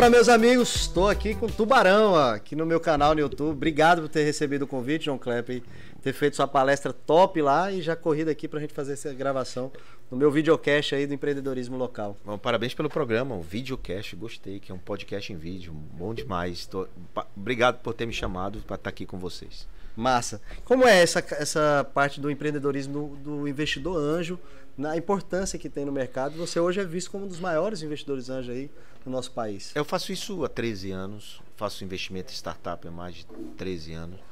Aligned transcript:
Bora, 0.00 0.08
meus 0.08 0.30
amigos, 0.30 0.74
estou 0.76 1.10
aqui 1.10 1.34
com 1.34 1.46
Tubarão, 1.46 2.16
aqui 2.16 2.56
no 2.56 2.64
meu 2.64 2.80
canal 2.80 3.14
no 3.14 3.20
YouTube. 3.20 3.50
Obrigado 3.50 4.00
por 4.00 4.08
ter 4.08 4.24
recebido 4.24 4.62
o 4.62 4.66
convite, 4.66 5.04
João 5.04 5.18
Klepp, 5.18 5.62
ter 6.00 6.12
feito 6.12 6.36
sua 6.36 6.48
palestra 6.48 6.92
top 6.92 7.40
lá 7.42 7.70
e 7.70 7.82
já 7.82 7.94
corrido 7.94 8.28
aqui 8.28 8.48
pra 8.48 8.60
gente 8.60 8.72
fazer 8.72 8.94
essa 8.94 9.12
gravação 9.12 9.70
no 10.10 10.16
meu 10.16 10.30
videocast 10.30 10.94
aí 10.94 11.06
do 11.06 11.14
empreendedorismo 11.14 11.76
local. 11.76 12.16
Bom, 12.24 12.36
parabéns 12.36 12.74
pelo 12.74 12.88
programa, 12.88 13.34
o 13.34 13.42
videocast, 13.42 14.16
gostei, 14.16 14.58
que 14.58 14.72
é 14.72 14.74
um 14.74 14.78
podcast 14.78 15.32
em 15.32 15.36
vídeo, 15.36 15.72
bom 15.72 16.12
demais. 16.12 16.66
Tô... 16.66 16.88
Obrigado 17.36 17.80
por 17.80 17.94
ter 17.94 18.06
me 18.06 18.12
chamado 18.12 18.60
para 18.66 18.76
estar 18.76 18.90
aqui 18.90 19.06
com 19.06 19.18
vocês. 19.18 19.68
Massa. 19.96 20.40
Como 20.64 20.86
é 20.86 21.02
essa, 21.02 21.24
essa 21.32 21.88
parte 21.92 22.20
do 22.20 22.30
empreendedorismo 22.30 23.16
do, 23.22 23.38
do 23.38 23.48
investidor 23.48 23.96
anjo, 23.98 24.38
na 24.76 24.96
importância 24.96 25.58
que 25.58 25.68
tem 25.68 25.84
no 25.84 25.92
mercado? 25.92 26.36
Você 26.36 26.58
hoje 26.58 26.80
é 26.80 26.84
visto 26.84 27.10
como 27.10 27.24
um 27.24 27.28
dos 27.28 27.40
maiores 27.40 27.82
investidores 27.82 28.30
anjo 28.30 28.50
aí 28.50 28.70
no 29.04 29.12
nosso 29.12 29.32
país. 29.32 29.72
Eu 29.74 29.84
faço 29.84 30.12
isso 30.12 30.44
há 30.44 30.48
13 30.48 30.90
anos, 30.90 31.40
faço 31.56 31.84
investimento 31.84 32.32
em 32.32 32.34
startup 32.36 32.86
há 32.86 32.90
mais 32.90 33.16
de 33.16 33.26
13 33.56 33.92
anos. 33.92 34.29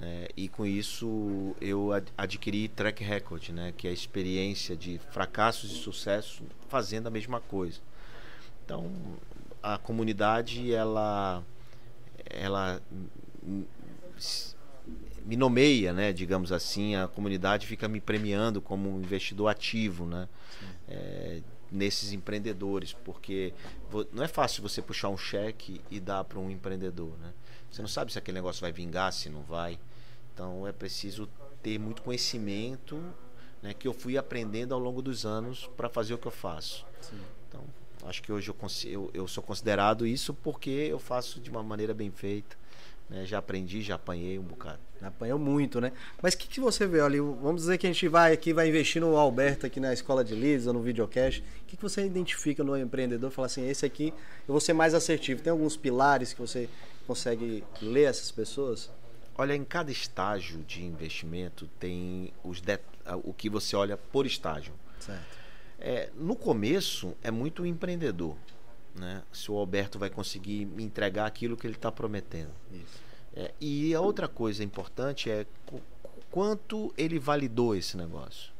Né? 0.00 0.28
e 0.34 0.48
com 0.48 0.64
isso 0.64 1.54
eu 1.60 1.90
adquiri 2.16 2.68
track 2.68 3.04
record, 3.04 3.50
né? 3.50 3.74
que 3.76 3.86
é 3.86 3.90
a 3.90 3.92
experiência 3.92 4.74
de 4.74 4.98
fracassos 5.10 5.70
e 5.72 5.74
sucessos 5.74 6.40
fazendo 6.68 7.06
a 7.06 7.10
mesma 7.10 7.38
coisa. 7.38 7.80
Então 8.64 8.90
a 9.62 9.76
comunidade 9.76 10.72
ela 10.72 11.42
ela 12.24 12.80
me 15.24 15.36
nomeia, 15.36 15.92
né, 15.92 16.12
digamos 16.12 16.50
assim, 16.50 16.96
a 16.96 17.06
comunidade 17.06 17.66
fica 17.66 17.86
me 17.86 18.00
premiando 18.00 18.60
como 18.60 18.88
um 18.88 19.00
investidor 19.00 19.48
ativo, 19.48 20.06
né, 20.06 20.28
é, 20.88 21.40
nesses 21.70 22.12
empreendedores, 22.12 22.92
porque 23.04 23.52
não 24.12 24.24
é 24.24 24.28
fácil 24.28 24.62
você 24.62 24.80
puxar 24.80 25.08
um 25.08 25.16
cheque 25.16 25.80
e 25.90 26.00
dar 26.00 26.24
para 26.24 26.38
um 26.38 26.50
empreendedor, 26.50 27.16
né? 27.18 27.32
Você 27.70 27.80
não 27.80 27.88
sabe 27.88 28.12
se 28.12 28.18
aquele 28.18 28.34
negócio 28.34 28.60
vai 28.60 28.72
vingar, 28.72 29.12
se 29.12 29.28
não 29.28 29.42
vai. 29.42 29.78
Então 30.40 30.66
é 30.66 30.72
preciso 30.72 31.28
ter 31.62 31.78
muito 31.78 32.00
conhecimento, 32.00 32.98
né, 33.62 33.74
que 33.74 33.86
eu 33.86 33.92
fui 33.92 34.16
aprendendo 34.16 34.72
ao 34.72 34.80
longo 34.80 35.02
dos 35.02 35.26
anos 35.26 35.68
para 35.76 35.86
fazer 35.86 36.14
o 36.14 36.18
que 36.18 36.26
eu 36.26 36.32
faço. 36.32 36.86
Sim. 37.02 37.20
Então 37.46 37.62
acho 38.06 38.22
que 38.22 38.32
hoje 38.32 38.48
eu, 38.48 38.56
eu, 38.86 39.10
eu 39.12 39.28
sou 39.28 39.42
considerado 39.42 40.06
isso 40.06 40.32
porque 40.32 40.70
eu 40.70 40.98
faço 40.98 41.38
de 41.40 41.50
uma 41.50 41.62
maneira 41.62 41.92
bem 41.92 42.10
feita 42.10 42.56
né? 43.10 43.26
Já 43.26 43.38
aprendi, 43.38 43.82
já 43.82 43.96
apanhei 43.96 44.38
um 44.38 44.42
bocado. 44.42 44.78
Apanhou 45.02 45.38
muito, 45.38 45.80
né? 45.80 45.92
Mas 46.22 46.34
o 46.34 46.38
que, 46.38 46.46
que 46.46 46.60
você 46.60 46.86
vê 46.86 47.00
ali? 47.00 47.18
Vamos 47.18 47.62
dizer 47.62 47.76
que 47.76 47.86
a 47.86 47.92
gente 47.92 48.06
vai 48.06 48.32
aqui, 48.32 48.52
vai 48.52 48.68
investir 48.68 49.02
no 49.02 49.16
Alberto 49.16 49.66
aqui 49.66 49.80
na 49.80 49.92
escola 49.92 50.22
de 50.22 50.34
leads 50.34 50.66
ou 50.66 50.72
no 50.72 50.80
videocast. 50.80 51.40
O 51.40 51.64
que, 51.66 51.76
que 51.76 51.82
você 51.82 52.06
identifica 52.06 52.62
no 52.62 52.76
empreendedor? 52.78 53.30
Fala 53.30 53.46
assim, 53.46 53.68
esse 53.68 53.84
aqui 53.84 54.14
eu 54.46 54.52
vou 54.52 54.60
ser 54.60 54.74
mais 54.74 54.94
assertivo. 54.94 55.42
Tem 55.42 55.50
alguns 55.50 55.76
pilares 55.76 56.32
que 56.32 56.40
você 56.40 56.68
consegue 57.06 57.64
ler 57.82 58.04
essas 58.04 58.30
pessoas? 58.30 58.90
Olha, 59.36 59.54
em 59.54 59.64
cada 59.64 59.90
estágio 59.90 60.62
de 60.64 60.84
investimento 60.84 61.68
tem 61.78 62.32
os 62.44 62.60
det... 62.60 62.80
o 63.24 63.32
que 63.32 63.48
você 63.48 63.74
olha 63.74 63.96
por 63.96 64.26
estágio. 64.26 64.74
Certo. 64.98 65.38
É, 65.78 66.10
no 66.14 66.36
começo 66.36 67.16
é 67.22 67.30
muito 67.30 67.64
empreendedor 67.64 68.36
né? 68.94 69.22
Se 69.32 69.50
o 69.50 69.56
Alberto 69.56 69.98
vai 69.98 70.10
conseguir 70.10 70.66
me 70.66 70.84
entregar 70.84 71.26
aquilo 71.26 71.56
que 71.56 71.66
ele 71.66 71.74
está 71.74 71.90
prometendo. 71.90 72.52
É, 73.34 73.52
e 73.60 73.94
a 73.94 74.00
outra 74.00 74.26
coisa 74.26 74.64
importante 74.64 75.30
é 75.30 75.46
quanto 76.30 76.92
ele 76.96 77.18
validou 77.18 77.74
esse 77.74 77.96
negócio, 77.96 78.52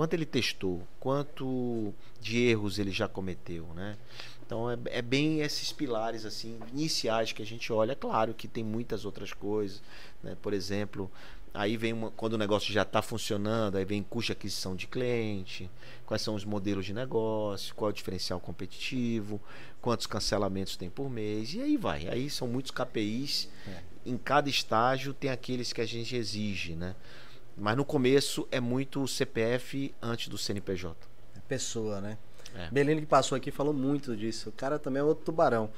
quanto 0.00 0.14
ele 0.14 0.24
testou, 0.24 0.82
quanto 0.98 1.92
de 2.22 2.38
erros 2.38 2.78
ele 2.78 2.90
já 2.90 3.06
cometeu, 3.06 3.66
né? 3.74 3.98
Então 4.46 4.70
é, 4.70 4.78
é, 4.86 5.02
bem 5.02 5.40
esses 5.40 5.72
pilares 5.72 6.24
assim 6.24 6.58
iniciais 6.72 7.32
que 7.32 7.42
a 7.42 7.44
gente 7.44 7.70
olha. 7.70 7.94
Claro 7.94 8.32
que 8.32 8.48
tem 8.48 8.64
muitas 8.64 9.04
outras 9.04 9.34
coisas, 9.34 9.82
né? 10.22 10.34
Por 10.40 10.54
exemplo, 10.54 11.10
Aí 11.52 11.76
vem 11.76 11.92
uma, 11.92 12.12
quando 12.12 12.34
o 12.34 12.38
negócio 12.38 12.72
já 12.72 12.80
está 12.80 13.02
funcionando, 13.02 13.76
aí 13.76 13.84
vem 13.84 14.02
custo 14.04 14.26
de 14.28 14.32
aquisição 14.32 14.74
de 14.74 14.86
cliente, 14.86 15.68
quais 16.06 16.22
são 16.22 16.34
os 16.34 16.44
modelos 16.44 16.86
de 16.86 16.94
negócio, 16.94 17.74
qual 17.74 17.90
é 17.90 17.92
o 17.92 17.94
diferencial 17.94 18.38
competitivo, 18.38 19.38
quantos 19.82 20.06
cancelamentos 20.06 20.76
tem 20.76 20.88
por 20.88 21.10
mês, 21.10 21.52
e 21.52 21.60
aí 21.60 21.76
vai. 21.76 22.08
Aí 22.08 22.30
são 22.30 22.46
muitos 22.46 22.70
KPIs. 22.70 23.48
É. 23.66 23.82
Em 24.06 24.16
cada 24.16 24.48
estágio 24.48 25.12
tem 25.12 25.28
aqueles 25.28 25.72
que 25.72 25.80
a 25.80 25.86
gente 25.86 26.14
exige, 26.16 26.74
né? 26.74 26.94
Mas 27.56 27.76
no 27.76 27.84
começo 27.84 28.46
é 28.50 28.60
muito 28.60 29.06
CPF 29.06 29.94
antes 30.00 30.28
do 30.28 30.38
CNPJ. 30.38 30.96
É 31.36 31.40
pessoa, 31.40 32.00
né? 32.00 32.16
É. 32.54 32.96
Que 32.96 33.06
passou 33.06 33.36
aqui 33.36 33.50
falou 33.50 33.72
muito 33.72 34.16
disso. 34.16 34.48
O 34.48 34.52
cara 34.52 34.78
também 34.78 35.00
é 35.00 35.04
outro 35.04 35.24
tubarão. 35.24 35.70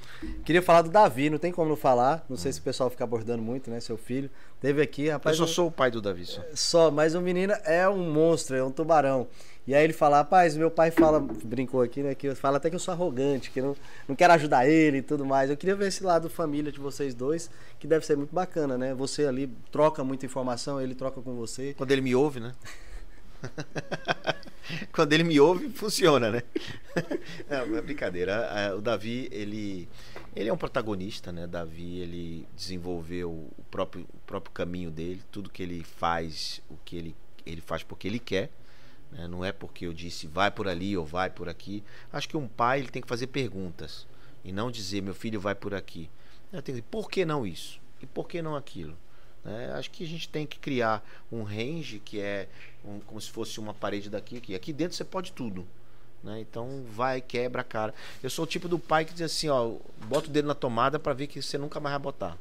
Queria 0.44 0.62
falar 0.62 0.82
do 0.82 0.90
Davi, 0.90 1.30
não 1.30 1.38
tem 1.38 1.52
como 1.52 1.68
não 1.68 1.76
falar. 1.76 2.24
Não 2.28 2.36
sei 2.36 2.50
hum. 2.50 2.52
se 2.54 2.60
o 2.60 2.62
pessoal 2.62 2.90
fica 2.90 3.04
abordando 3.04 3.42
muito, 3.42 3.70
né? 3.70 3.80
Seu 3.80 3.96
filho. 3.96 4.30
Teve 4.60 4.80
aqui, 4.80 5.08
rapaz. 5.08 5.38
Eu 5.38 5.46
só 5.46 5.52
sou 5.52 5.68
o 5.68 5.72
pai 5.72 5.90
do 5.90 6.00
Davi 6.00 6.24
só. 6.24 6.42
Só, 6.54 6.90
mas 6.90 7.14
o 7.14 7.20
menino 7.20 7.52
é 7.64 7.88
um 7.88 8.10
monstro, 8.10 8.56
é 8.56 8.62
um 8.62 8.70
tubarão. 8.70 9.28
E 9.66 9.74
aí 9.74 9.84
ele 9.84 9.92
fala, 9.92 10.18
rapaz, 10.18 10.56
meu 10.56 10.70
pai 10.70 10.90
fala, 10.90 11.20
brincou 11.20 11.82
aqui, 11.82 12.02
né? 12.02 12.14
Que 12.14 12.34
fala 12.34 12.56
até 12.56 12.68
que 12.68 12.74
eu 12.74 12.80
sou 12.80 12.92
arrogante, 12.92 13.50
que 13.50 13.62
não, 13.62 13.76
não 14.08 14.16
quero 14.16 14.32
ajudar 14.32 14.66
ele 14.66 14.98
e 14.98 15.02
tudo 15.02 15.24
mais. 15.24 15.50
Eu 15.50 15.56
queria 15.56 15.76
ver 15.76 15.86
esse 15.88 16.02
lado 16.02 16.28
família 16.28 16.72
de 16.72 16.80
vocês 16.80 17.14
dois, 17.14 17.48
que 17.78 17.86
deve 17.86 18.04
ser 18.04 18.16
muito 18.16 18.34
bacana, 18.34 18.76
né? 18.76 18.92
Você 18.94 19.24
ali 19.24 19.46
troca 19.70 20.02
muita 20.02 20.26
informação, 20.26 20.80
ele 20.80 20.94
troca 20.94 21.20
com 21.20 21.36
você. 21.36 21.74
Quando 21.74 21.92
ele 21.92 22.00
me 22.00 22.14
ouve, 22.14 22.40
né? 22.40 22.54
Quando 24.92 25.12
ele 25.12 25.24
me 25.24 25.38
ouve, 25.40 25.68
funciona, 25.70 26.30
né? 26.30 26.42
Não, 27.48 27.76
é 27.76 27.82
brincadeira. 27.82 28.74
O 28.76 28.80
Davi, 28.80 29.28
ele, 29.30 29.88
ele 30.34 30.48
é 30.48 30.52
um 30.52 30.56
protagonista, 30.56 31.32
né? 31.32 31.46
Davi, 31.46 31.98
ele 31.98 32.46
desenvolveu 32.56 33.30
o 33.30 33.64
próprio, 33.70 34.06
o 34.12 34.18
próprio 34.26 34.52
caminho 34.52 34.90
dele. 34.90 35.22
Tudo 35.30 35.50
que 35.50 35.62
ele 35.62 35.82
faz, 35.82 36.60
o 36.70 36.76
que 36.84 36.96
ele, 36.96 37.16
ele 37.44 37.60
faz 37.60 37.82
porque 37.82 38.06
ele 38.08 38.18
quer. 38.18 38.50
Né? 39.10 39.26
Não 39.28 39.44
é 39.44 39.52
porque 39.52 39.86
eu 39.86 39.92
disse 39.92 40.26
vai 40.26 40.50
por 40.50 40.68
ali 40.68 40.96
ou 40.96 41.04
vai 41.04 41.30
por 41.30 41.48
aqui. 41.48 41.82
Acho 42.12 42.28
que 42.28 42.36
um 42.36 42.48
pai 42.48 42.80
ele 42.80 42.88
tem 42.88 43.02
que 43.02 43.08
fazer 43.08 43.26
perguntas 43.28 44.06
e 44.44 44.52
não 44.52 44.70
dizer 44.70 45.02
meu 45.02 45.14
filho 45.14 45.40
vai 45.40 45.54
por 45.54 45.74
aqui. 45.74 46.08
Ele 46.52 46.62
tem 46.62 46.74
que 46.74 46.80
dizer 46.80 46.84
por 46.90 47.10
que 47.10 47.24
não 47.24 47.46
isso? 47.46 47.80
E 48.00 48.06
por 48.06 48.28
que 48.28 48.42
não 48.42 48.56
aquilo? 48.56 48.96
Né? 49.44 49.72
Acho 49.74 49.90
que 49.90 50.04
a 50.04 50.06
gente 50.06 50.28
tem 50.28 50.46
que 50.46 50.58
criar 50.58 51.04
um 51.30 51.42
range 51.42 51.98
que 51.98 52.20
é 52.20 52.48
um, 52.84 53.00
como 53.00 53.20
se 53.20 53.30
fosse 53.30 53.58
uma 53.58 53.74
parede 53.74 54.08
daqui 54.08 54.36
aqui. 54.36 54.54
Aqui 54.54 54.72
dentro 54.72 54.96
você 54.96 55.04
pode 55.04 55.32
tudo. 55.32 55.66
Né? 56.22 56.40
Então 56.40 56.84
vai, 56.90 57.20
quebra 57.20 57.62
a 57.62 57.64
cara. 57.64 57.94
Eu 58.22 58.30
sou 58.30 58.44
o 58.44 58.48
tipo 58.48 58.68
do 58.68 58.78
pai 58.78 59.04
que 59.04 59.12
diz 59.12 59.22
assim, 59.22 59.48
ó, 59.48 59.74
bota 60.06 60.28
o 60.28 60.30
dedo 60.30 60.46
na 60.46 60.54
tomada 60.54 60.98
para 60.98 61.12
ver 61.12 61.26
que 61.26 61.42
você 61.42 61.58
nunca 61.58 61.80
mais 61.80 61.94
vai 61.94 62.02
botar. 62.02 62.38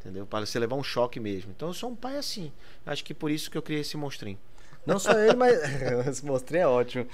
Entendeu? 0.00 0.26
Para 0.26 0.44
você 0.44 0.58
levar 0.58 0.76
um 0.76 0.82
choque 0.82 1.18
mesmo. 1.18 1.50
Então 1.56 1.68
eu 1.68 1.74
sou 1.74 1.90
um 1.90 1.96
pai 1.96 2.18
assim. 2.18 2.52
Acho 2.84 3.02
que 3.02 3.14
por 3.14 3.30
isso 3.30 3.50
que 3.50 3.56
eu 3.56 3.62
criei 3.62 3.80
esse 3.80 3.96
monstrinho. 3.96 4.38
Não 4.84 4.98
só 4.98 5.12
ele, 5.18 5.34
mas 5.34 5.58
esse 6.08 6.24
monstrinho 6.24 6.62
é 6.62 6.66
ótimo. 6.66 7.06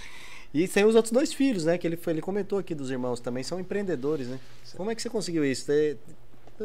E 0.52 0.66
tem 0.66 0.84
os 0.84 0.96
outros 0.96 1.12
dois 1.12 1.32
filhos, 1.32 1.64
né? 1.64 1.78
Que 1.78 1.86
ele, 1.86 1.96
foi, 1.96 2.12
ele 2.12 2.20
comentou 2.20 2.58
aqui 2.58 2.74
dos 2.74 2.90
irmãos 2.90 3.20
também, 3.20 3.44
são 3.44 3.60
empreendedores, 3.60 4.26
né? 4.26 4.40
Como 4.76 4.90
é 4.90 4.94
que 4.96 5.00
você 5.00 5.08
conseguiu 5.08 5.44
isso? 5.44 5.66
Ter, 5.66 5.96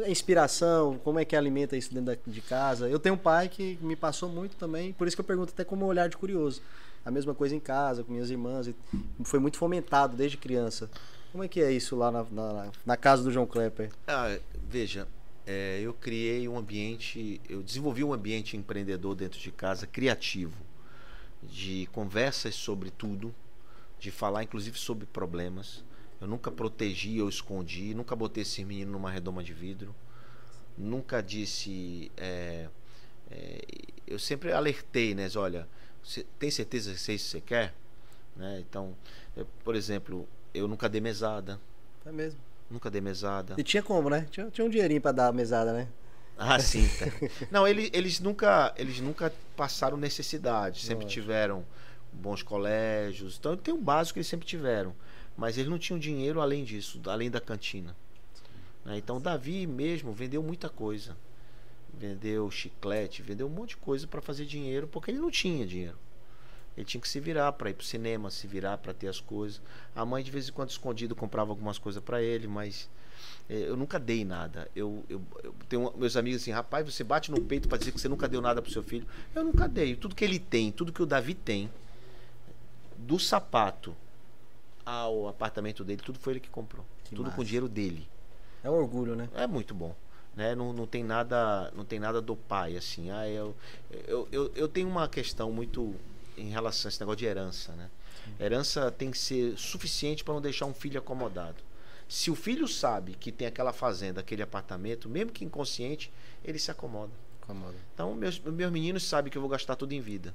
inspiração, 0.06 0.98
como 1.02 1.18
é 1.18 1.24
que 1.24 1.34
alimenta 1.34 1.76
isso 1.76 1.94
dentro 1.94 2.18
de 2.30 2.40
casa. 2.40 2.88
Eu 2.88 2.98
tenho 2.98 3.14
um 3.14 3.18
pai 3.18 3.48
que 3.48 3.78
me 3.80 3.96
passou 3.96 4.28
muito 4.28 4.56
também, 4.56 4.92
por 4.92 5.06
isso 5.06 5.16
que 5.16 5.20
eu 5.20 5.24
pergunto 5.24 5.52
até 5.52 5.64
como 5.64 5.86
olhar 5.86 6.08
de 6.08 6.16
curioso. 6.16 6.60
A 7.04 7.10
mesma 7.10 7.34
coisa 7.34 7.54
em 7.54 7.60
casa, 7.60 8.02
com 8.02 8.12
minhas 8.12 8.30
irmãs, 8.30 8.68
foi 9.24 9.38
muito 9.38 9.56
fomentado 9.56 10.16
desde 10.16 10.36
criança. 10.36 10.90
Como 11.30 11.44
é 11.44 11.48
que 11.48 11.60
é 11.60 11.70
isso 11.70 11.94
lá 11.94 12.10
na, 12.10 12.24
na, 12.24 12.70
na 12.84 12.96
casa 12.96 13.22
do 13.22 13.30
João 13.30 13.46
Klepper? 13.46 13.90
Ah, 14.08 14.36
veja, 14.68 15.06
é, 15.46 15.80
eu 15.80 15.94
criei 15.94 16.48
um 16.48 16.58
ambiente, 16.58 17.40
eu 17.48 17.62
desenvolvi 17.62 18.02
um 18.02 18.12
ambiente 18.12 18.56
empreendedor 18.56 19.14
dentro 19.14 19.38
de 19.38 19.52
casa, 19.52 19.86
criativo, 19.86 20.56
de 21.42 21.88
conversas 21.92 22.54
sobre 22.54 22.90
tudo, 22.90 23.34
de 23.98 24.10
falar 24.10 24.42
inclusive 24.42 24.76
sobre 24.78 25.06
problemas 25.06 25.84
eu 26.20 26.26
nunca 26.26 26.50
protegi 26.50 27.20
ou 27.20 27.28
escondi, 27.28 27.94
nunca 27.94 28.16
botei 28.16 28.42
esse 28.42 28.64
menino 28.64 28.92
numa 28.92 29.10
redoma 29.10 29.42
de 29.42 29.52
vidro, 29.52 29.94
nunca 30.76 31.22
disse. 31.22 32.10
É, 32.16 32.68
é, 33.30 33.62
eu 34.06 34.18
sempre 34.18 34.52
alertei, 34.52 35.14
né? 35.14 35.28
Olha, 35.36 35.68
você 36.02 36.24
tem 36.38 36.50
certeza 36.50 36.94
que 36.94 37.10
é 37.10 37.14
isso 37.14 37.24
que 37.24 37.30
você 37.30 37.40
quer? 37.40 37.74
Né? 38.36 38.58
Então, 38.60 38.94
eu, 39.36 39.46
por 39.64 39.74
exemplo, 39.74 40.28
eu 40.54 40.68
nunca 40.68 40.88
dei 40.88 41.00
mesada. 41.00 41.60
É 42.04 42.12
mesmo? 42.12 42.38
Nunca 42.70 42.90
dei 42.90 43.00
mesada. 43.00 43.54
E 43.58 43.62
tinha 43.62 43.82
como, 43.82 44.10
né? 44.10 44.26
Tinha, 44.30 44.50
tinha 44.50 44.64
um 44.64 44.70
dinheirinho 44.70 45.00
para 45.00 45.12
dar 45.12 45.32
mesada, 45.32 45.72
né? 45.72 45.88
Ah, 46.38 46.58
sim. 46.58 46.86
Tá. 46.98 47.06
Não, 47.50 47.66
eles, 47.66 47.90
eles, 47.92 48.20
nunca, 48.20 48.74
eles 48.76 49.00
nunca 49.00 49.32
passaram 49.56 49.96
necessidade. 49.96 50.80
Sempre 50.80 51.04
Nossa. 51.04 51.14
tiveram 51.14 51.64
bons 52.12 52.42
colégios. 52.42 53.36
Então, 53.38 53.56
tem 53.56 53.72
um 53.72 53.82
básico 53.82 54.14
que 54.14 54.18
eles 54.20 54.26
sempre 54.26 54.46
tiveram. 54.46 54.94
Mas 55.36 55.58
eles 55.58 55.70
não 55.70 55.78
tinham 55.78 55.98
dinheiro 55.98 56.40
além 56.40 56.64
disso, 56.64 57.00
além 57.06 57.30
da 57.30 57.40
cantina. 57.40 57.94
Né? 58.84 58.96
Então 58.96 59.20
Davi 59.20 59.66
mesmo 59.66 60.12
vendeu 60.12 60.42
muita 60.42 60.68
coisa. 60.68 61.16
Vendeu 61.92 62.50
chiclete, 62.50 63.22
vendeu 63.22 63.46
um 63.46 63.50
monte 63.50 63.70
de 63.70 63.76
coisa 63.78 64.06
para 64.06 64.20
fazer 64.20 64.46
dinheiro, 64.46 64.86
porque 64.86 65.10
ele 65.10 65.18
não 65.18 65.30
tinha 65.30 65.66
dinheiro. 65.66 65.98
Ele 66.76 66.84
tinha 66.84 67.00
que 67.00 67.08
se 67.08 67.18
virar 67.18 67.52
para 67.52 67.70
ir 67.70 67.74
pro 67.74 67.86
cinema, 67.86 68.30
se 68.30 68.46
virar 68.46 68.76
para 68.78 68.92
ter 68.92 69.08
as 69.08 69.18
coisas. 69.18 69.62
A 69.94 70.04
mãe 70.04 70.22
de 70.22 70.30
vez 70.30 70.48
em 70.48 70.52
quando 70.52 70.70
escondido 70.70 71.16
comprava 71.16 71.50
algumas 71.50 71.78
coisas 71.78 72.02
para 72.02 72.22
ele, 72.22 72.46
mas 72.46 72.88
é, 73.48 73.54
eu 73.68 73.76
nunca 73.76 73.98
dei 73.98 74.26
nada. 74.26 74.70
Eu, 74.76 75.02
eu, 75.08 75.22
eu, 75.42 75.54
tenho 75.70 75.92
meus 75.96 76.16
amigos 76.16 76.42
assim, 76.42 76.50
rapaz, 76.50 76.84
você 76.84 77.02
bate 77.02 77.30
no 77.30 77.40
peito 77.40 77.66
para 77.66 77.78
dizer 77.78 77.92
que 77.92 78.00
você 78.00 78.08
nunca 78.08 78.28
deu 78.28 78.42
nada 78.42 78.60
pro 78.60 78.70
seu 78.70 78.82
filho. 78.82 79.06
Eu 79.34 79.42
nunca 79.42 79.66
dei. 79.66 79.96
Tudo 79.96 80.14
que 80.14 80.24
ele 80.24 80.38
tem, 80.38 80.70
tudo 80.70 80.92
que 80.92 81.02
o 81.02 81.06
Davi 81.06 81.34
tem, 81.34 81.70
do 82.98 83.18
sapato 83.18 83.96
ao 84.86 85.28
apartamento 85.28 85.84
dele, 85.84 86.00
tudo 86.02 86.18
foi 86.18 86.34
ele 86.34 86.40
que 86.40 86.48
comprou. 86.48 86.86
Que 87.04 87.10
tudo 87.10 87.24
massa. 87.24 87.36
com 87.36 87.44
dinheiro 87.44 87.68
dele. 87.68 88.08
É 88.64 88.70
um 88.70 88.74
orgulho, 88.74 89.14
né? 89.14 89.28
É 89.34 89.46
muito 89.46 89.74
bom. 89.74 89.94
Né? 90.34 90.54
Não, 90.54 90.72
não 90.72 90.86
tem 90.86 91.02
nada 91.02 91.72
não 91.74 91.82
tem 91.82 91.98
nada 91.98 92.20
do 92.20 92.36
pai 92.36 92.76
assim 92.76 93.10
ah 93.10 93.26
eu, 93.26 93.56
eu, 94.06 94.28
eu, 94.30 94.52
eu 94.54 94.68
tenho 94.68 94.86
uma 94.86 95.08
questão 95.08 95.50
muito 95.50 95.94
em 96.36 96.50
relação 96.50 96.88
a 96.88 96.90
esse 96.90 97.00
negócio 97.00 97.16
de 97.16 97.24
herança 97.24 97.72
né 97.72 97.88
herança 98.38 98.90
tem 98.90 99.10
que 99.10 99.16
ser 99.16 99.56
suficiente 99.56 100.22
para 100.22 100.34
não 100.34 100.42
deixar 100.42 100.66
um 100.66 100.74
filho 100.74 100.98
acomodado 100.98 101.56
se 102.08 102.30
o 102.30 102.34
filho 102.34 102.68
sabe 102.68 103.14
que 103.14 103.32
tem 103.32 103.48
aquela 103.48 103.72
fazenda, 103.72 104.20
aquele 104.20 104.42
apartamento, 104.42 105.08
mesmo 105.08 105.32
que 105.32 105.44
inconsciente, 105.44 106.12
ele 106.44 106.58
se 106.58 106.70
acomoda. 106.70 107.12
acomoda. 107.42 107.74
Então, 107.94 108.14
meus, 108.14 108.38
meus 108.38 108.70
meninos 108.70 109.04
sabem 109.04 109.30
que 109.30 109.36
eu 109.36 109.42
vou 109.42 109.50
gastar 109.50 109.74
tudo 109.74 109.92
em 109.92 110.00
vida. 110.00 110.32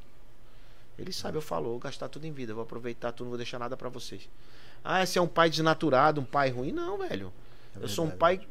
Ele 0.97 1.11
sabe, 1.11 1.37
eu 1.37 1.41
falo, 1.41 1.69
vou 1.69 1.79
gastar 1.79 2.09
tudo 2.09 2.25
em 2.25 2.31
vida, 2.31 2.53
vou 2.53 2.63
aproveitar 2.63 3.11
tudo, 3.11 3.25
não 3.25 3.31
vou 3.31 3.37
deixar 3.37 3.57
nada 3.57 3.75
para 3.75 3.89
vocês. 3.89 4.29
Ah, 4.83 5.03
esse 5.03 5.17
é 5.17 5.21
um 5.21 5.27
pai 5.27 5.49
desnaturado, 5.49 6.21
um 6.21 6.25
pai 6.25 6.49
ruim? 6.49 6.71
Não, 6.71 6.97
velho. 6.97 7.31
É 7.79 7.83
eu 7.83 7.87
sou 7.87 8.05
um 8.05 8.11
pai, 8.11 8.41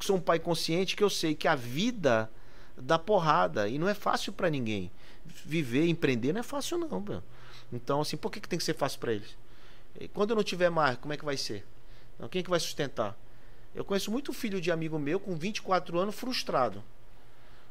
sou 0.00 0.16
um 0.16 0.20
pai 0.20 0.38
consciente 0.38 0.96
que 0.96 1.02
eu 1.02 1.10
sei 1.10 1.34
que 1.34 1.48
a 1.48 1.54
vida 1.54 2.30
dá 2.76 2.98
porrada 2.98 3.68
e 3.68 3.78
não 3.78 3.88
é 3.88 3.94
fácil 3.94 4.32
para 4.32 4.48
ninguém. 4.48 4.90
Viver, 5.24 5.86
empreender 5.86 6.32
não 6.32 6.40
é 6.40 6.44
fácil 6.44 6.78
não, 6.78 7.00
velho. 7.00 7.22
Então, 7.72 8.00
assim, 8.00 8.16
por 8.16 8.30
que, 8.30 8.40
que 8.40 8.48
tem 8.48 8.58
que 8.58 8.64
ser 8.64 8.74
fácil 8.74 8.98
para 8.98 9.12
eles? 9.12 9.36
E 10.00 10.08
quando 10.08 10.30
eu 10.30 10.36
não 10.36 10.44
tiver 10.44 10.70
mais, 10.70 10.96
como 10.98 11.12
é 11.12 11.16
que 11.16 11.24
vai 11.24 11.36
ser? 11.36 11.66
Então, 12.16 12.28
quem 12.28 12.40
é 12.40 12.42
que 12.42 12.50
vai 12.50 12.60
sustentar? 12.60 13.16
Eu 13.74 13.84
conheço 13.84 14.10
muito 14.10 14.32
filho 14.32 14.60
de 14.60 14.70
amigo 14.70 14.98
meu 14.98 15.20
com 15.20 15.36
24 15.36 15.98
anos 15.98 16.14
frustrado. 16.14 16.82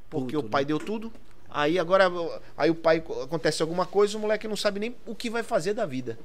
Porque 0.10 0.36
Puto, 0.36 0.48
o 0.48 0.50
pai 0.50 0.64
né? 0.64 0.68
deu 0.68 0.80
tudo. 0.80 1.12
Aí 1.50 1.80
agora 1.80 2.12
aí 2.58 2.70
o 2.70 2.76
pai 2.76 3.04
acontece 3.24 3.62
alguma 3.62 3.86
coisa, 3.86 4.18
o 4.18 4.22
moleque 4.22 4.48
não 4.48 4.58
sabe 4.58 4.80
nem 4.80 4.96
o 5.06 5.16
que 5.16 5.30
vai 5.30 5.44
fazer 5.44 5.74
da 5.74 5.86
vida. 5.86 6.18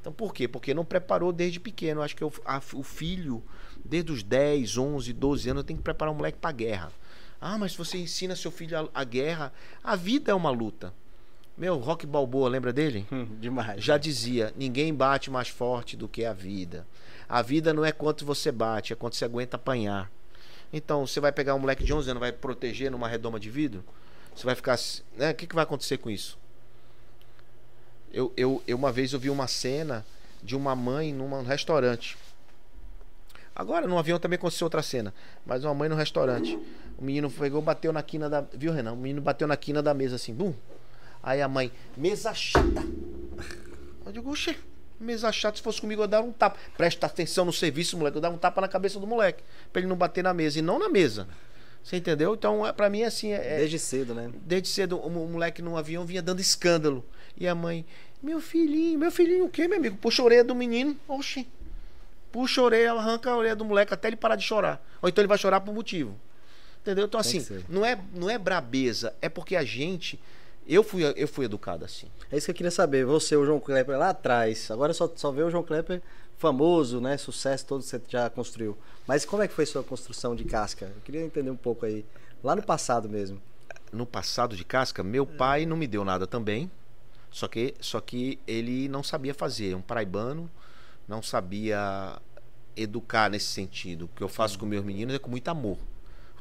Então 0.00 0.12
por 0.12 0.32
quê? 0.32 0.46
Porque 0.46 0.72
não 0.72 0.84
preparou 0.84 1.32
desde 1.32 1.58
pequeno. 1.58 2.00
Eu 2.00 2.04
acho 2.04 2.16
que 2.16 2.24
o, 2.24 2.32
a, 2.44 2.60
o 2.74 2.82
filho, 2.82 3.42
desde 3.84 4.12
os 4.12 4.22
10, 4.22 4.78
11, 4.78 5.12
12 5.12 5.50
anos, 5.50 5.64
tem 5.64 5.76
que 5.76 5.82
preparar 5.82 6.12
o 6.12 6.16
moleque 6.16 6.38
para 6.38 6.52
guerra. 6.52 6.92
Ah, 7.40 7.58
mas 7.58 7.72
se 7.72 7.78
você 7.78 7.98
ensina 7.98 8.34
seu 8.34 8.50
filho 8.50 8.78
a, 8.78 8.88
a 8.94 9.04
guerra, 9.04 9.52
a 9.82 9.96
vida 9.96 10.30
é 10.30 10.34
uma 10.34 10.50
luta. 10.50 10.92
Meu, 11.56 11.76
Rock 11.76 12.06
Balboa, 12.06 12.48
lembra 12.48 12.72
dele? 12.72 13.04
Hum, 13.10 13.26
demais. 13.40 13.82
Já 13.82 13.98
dizia: 13.98 14.52
ninguém 14.56 14.94
bate 14.94 15.28
mais 15.28 15.48
forte 15.48 15.96
do 15.96 16.08
que 16.08 16.24
a 16.24 16.32
vida. 16.32 16.86
A 17.28 17.42
vida 17.42 17.74
não 17.74 17.84
é 17.84 17.90
quanto 17.90 18.24
você 18.24 18.52
bate, 18.52 18.92
é 18.92 18.96
quanto 18.96 19.16
você 19.16 19.24
aguenta 19.24 19.56
apanhar. 19.56 20.08
Então, 20.72 21.06
você 21.06 21.18
vai 21.18 21.32
pegar 21.32 21.54
um 21.54 21.58
moleque 21.58 21.82
de 21.82 21.92
11 21.92 22.10
anos, 22.10 22.20
vai 22.20 22.30
proteger 22.30 22.90
numa 22.90 23.08
redoma 23.08 23.40
de 23.40 23.50
vidro? 23.50 23.84
Você 24.38 24.46
vai 24.46 24.54
ficar. 24.54 24.78
Né? 25.16 25.32
O 25.32 25.34
que, 25.34 25.48
que 25.48 25.54
vai 25.54 25.64
acontecer 25.64 25.98
com 25.98 26.08
isso? 26.08 26.38
Eu, 28.12 28.32
eu, 28.36 28.62
eu 28.68 28.76
uma 28.76 28.92
vez 28.92 29.12
eu 29.12 29.18
vi 29.18 29.28
uma 29.30 29.48
cena 29.48 30.06
de 30.42 30.54
uma 30.54 30.76
mãe 30.76 31.12
num 31.12 31.42
restaurante. 31.42 32.16
Agora 33.54 33.88
no 33.88 33.98
avião 33.98 34.20
também 34.20 34.36
aconteceu 34.36 34.66
outra 34.66 34.80
cena, 34.80 35.12
mas 35.44 35.64
uma 35.64 35.74
mãe 35.74 35.88
no 35.88 35.96
restaurante. 35.96 36.56
O 36.96 37.04
menino 37.04 37.28
pegou, 37.28 37.60
bateu 37.60 37.92
na 37.92 38.02
quina 38.02 38.30
da, 38.30 38.40
viu 38.52 38.72
Renan? 38.72 38.92
O 38.92 38.96
menino 38.96 39.20
bateu 39.20 39.48
na 39.48 39.56
quina 39.56 39.82
da 39.82 39.92
mesa 39.92 40.14
assim, 40.14 40.32
bum. 40.32 40.54
Aí 41.20 41.42
a 41.42 41.48
mãe, 41.48 41.72
mesa 41.96 42.32
chata. 42.32 42.82
Eu 44.06 44.12
digo, 44.12 44.30
oxe, 44.30 44.56
Mesa 45.00 45.30
chata, 45.30 45.56
se 45.58 45.62
fosse 45.62 45.80
comigo, 45.80 46.02
eu 46.02 46.08
dar 46.08 46.22
um 46.22 46.32
tapa. 46.32 46.58
Presta 46.76 47.06
atenção 47.06 47.44
no 47.44 47.52
serviço, 47.52 47.96
moleque. 47.96 48.16
Eu 48.16 48.20
dar 48.20 48.30
um 48.30 48.38
tapa 48.38 48.60
na 48.60 48.66
cabeça 48.66 48.98
do 48.98 49.06
moleque. 49.06 49.44
Pra 49.72 49.80
ele 49.80 49.88
não 49.88 49.96
bater 49.96 50.24
na 50.24 50.34
mesa. 50.34 50.58
E 50.58 50.62
não 50.62 50.78
na 50.78 50.88
mesa. 50.88 51.28
Você 51.88 51.96
entendeu? 51.96 52.34
Então, 52.34 52.66
é, 52.66 52.70
pra 52.70 52.90
mim, 52.90 53.02
assim. 53.02 53.32
É, 53.32 53.54
é, 53.54 53.58
desde 53.60 53.78
cedo, 53.78 54.14
né? 54.14 54.30
Desde 54.44 54.68
cedo, 54.68 54.98
o, 54.98 55.08
moleque 55.08 55.62
no 55.62 55.74
avião 55.74 56.04
vinha 56.04 56.20
dando 56.20 56.38
escândalo. 56.38 57.02
E 57.34 57.48
a 57.48 57.54
mãe, 57.54 57.82
meu 58.22 58.42
filhinho, 58.42 58.98
meu 58.98 59.10
filhinho 59.10 59.46
o 59.46 59.48
quê, 59.48 59.66
meu 59.66 59.78
amigo? 59.78 59.96
Puxa 59.96 60.20
a 60.20 60.26
orelha 60.26 60.44
do 60.44 60.54
menino. 60.54 60.94
Oxi. 61.08 61.48
Puxa 62.30 62.60
a 62.60 62.64
orelha, 62.64 62.92
arranca 62.92 63.30
a 63.30 63.36
orelha 63.38 63.56
do 63.56 63.64
moleque 63.64 63.94
até 63.94 64.08
ele 64.08 64.16
parar 64.16 64.36
de 64.36 64.44
chorar. 64.44 64.86
Ou 65.00 65.08
então 65.08 65.22
ele 65.22 65.28
vai 65.28 65.38
chorar 65.38 65.62
por 65.62 65.72
motivo. 65.72 66.14
Entendeu? 66.82 67.06
Então, 67.06 67.18
assim, 67.18 67.42
não 67.70 67.86
é, 67.86 67.98
não 68.14 68.28
é 68.28 68.36
brabeza, 68.36 69.14
é 69.22 69.30
porque 69.30 69.56
a 69.56 69.64
gente 69.64 70.20
eu 70.74 70.82
fui, 70.82 71.02
eu 71.16 71.28
fui 71.28 71.46
educado 71.46 71.84
assim. 71.84 72.08
É 72.30 72.36
isso 72.36 72.46
que 72.46 72.50
eu 72.50 72.54
queria 72.54 72.70
saber. 72.70 73.04
Você, 73.04 73.36
o 73.36 73.44
João 73.44 73.60
Klepper, 73.60 73.98
lá 73.98 74.10
atrás. 74.10 74.70
Agora 74.70 74.92
só, 74.92 75.10
só 75.16 75.30
vê 75.30 75.42
o 75.42 75.50
João 75.50 75.62
Klepper 75.62 76.02
famoso, 76.36 77.00
né? 77.00 77.16
Sucesso 77.16 77.66
todo 77.66 77.82
que 77.82 77.88
você 77.88 78.00
já 78.08 78.30
construiu. 78.30 78.76
Mas 79.06 79.24
como 79.24 79.42
é 79.42 79.48
que 79.48 79.54
foi 79.54 79.66
sua 79.66 79.82
construção 79.82 80.36
de 80.36 80.44
casca? 80.44 80.86
Eu 80.86 81.00
queria 81.02 81.22
entender 81.22 81.50
um 81.50 81.56
pouco 81.56 81.86
aí. 81.86 82.04
Lá 82.42 82.54
no 82.54 82.62
passado 82.62 83.08
mesmo. 83.08 83.40
No 83.92 84.06
passado 84.06 84.56
de 84.56 84.64
casca, 84.64 85.02
meu 85.02 85.26
pai 85.26 85.66
não 85.66 85.76
me 85.76 85.86
deu 85.86 86.04
nada 86.04 86.26
também. 86.26 86.70
Só 87.30 87.48
que, 87.48 87.74
só 87.80 88.00
que 88.00 88.38
ele 88.46 88.88
não 88.88 89.02
sabia 89.02 89.34
fazer. 89.34 89.74
Um 89.74 89.82
paraibano 89.82 90.50
não 91.06 91.22
sabia 91.22 92.20
educar 92.76 93.30
nesse 93.30 93.46
sentido. 93.46 94.04
O 94.04 94.08
que 94.08 94.22
eu 94.22 94.28
faço 94.28 94.58
com 94.58 94.66
meus 94.66 94.84
meninos 94.84 95.14
é 95.14 95.18
com 95.18 95.30
muito 95.30 95.48
amor. 95.48 95.78